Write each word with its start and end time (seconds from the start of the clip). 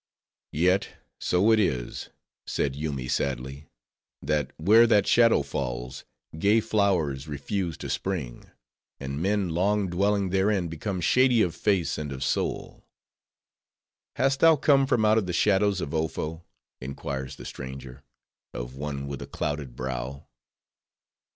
"Yet, 0.53 0.97
so 1.19 1.51
it 1.51 1.59
is," 1.59 2.09
said 2.47 2.75
Yoomy, 2.75 3.07
sadly, 3.07 3.67
"that 4.23 4.51
where 4.59 4.87
that 4.87 5.05
shadow 5.05 5.43
falls, 5.43 6.05
gay 6.39 6.59
flowers 6.59 7.27
refuse 7.27 7.77
to 7.77 7.87
spring; 7.87 8.49
and 8.99 9.21
men 9.21 9.49
long 9.49 9.91
dwelling 9.91 10.31
therein 10.31 10.69
become 10.69 11.01
shady 11.01 11.43
of 11.43 11.53
face 11.53 11.99
and 11.99 12.11
of 12.11 12.23
soul. 12.23 12.83
'Hast 14.15 14.39
thou 14.39 14.55
come 14.55 14.87
from 14.87 15.05
out 15.05 15.23
the 15.23 15.33
shadows 15.33 15.81
of 15.81 15.91
Ofo?' 15.93 16.41
inquires 16.79 17.35
the 17.35 17.45
stranger, 17.45 18.03
of 18.55 18.75
one 18.75 19.05
with 19.05 19.21
a 19.21 19.27
clouded 19.27 19.75
brow." 19.75 20.25